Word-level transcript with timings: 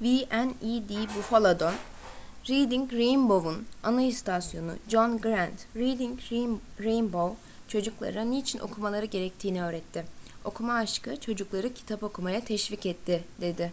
wned 0.00 1.06
buffalo'dan 1.14 1.74
reading 2.48 2.84
rainbow'un 3.00 3.58
ana 3.88 4.02
istasyonu 4.12 4.74
john 4.88 5.18
grant 5.24 5.66
reading 5.74 6.14
rainbow 6.80 7.36
çocuklara 7.68 8.24
niçin 8.24 8.58
okumaları 8.58 9.06
gerektiğini 9.06 9.62
öğretti. 9.62 10.04
okuma 10.44 10.74
aşkı 10.74 11.20
çocukları 11.20 11.74
kitap 11.74 12.02
okumaya 12.02 12.44
teşvik 12.44 12.86
etti. 12.86 13.24
dedi 13.40 13.72